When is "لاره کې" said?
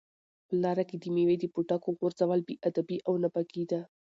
0.63-0.95